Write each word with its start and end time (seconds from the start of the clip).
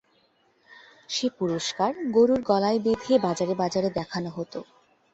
সে 1.09 1.27
পুরস্কার 1.37 1.91
গরুর 2.11 2.41
গলায় 2.43 2.79
বেঁধে 2.79 3.13
বাজারে 3.25 3.53
বাজারে 3.61 3.89
দেখানো 3.97 4.29
হতো। 4.37 4.59